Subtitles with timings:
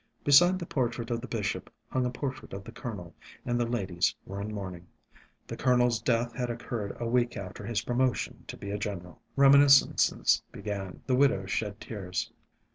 [0.23, 3.13] Beside the portrait of the bishop hung a portrait of the Colonel,
[3.45, 4.87] and the ladies were in mourning.
[5.45, 9.21] The Colonel's death had occurred a week after his promotion to be a general.
[9.35, 11.03] Reminiscences began....
[11.05, 12.31] The widow shed tears.